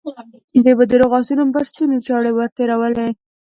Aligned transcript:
دوی 0.63 0.73
به 0.77 0.85
د 0.89 0.93
روغو 1.01 1.15
آسونو 1.19 1.51
پر 1.53 1.63
ستونو 1.69 1.95
چاړې 2.07 2.31
ور 2.33 2.49
تېرولې. 2.57 3.09